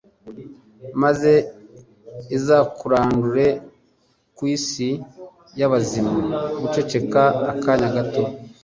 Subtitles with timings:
[1.01, 1.31] maze
[2.37, 3.45] izakurandure
[4.35, 4.89] ku isi
[5.59, 6.11] y’abazima
[6.59, 7.21] guceceka
[7.53, 8.23] akanya gato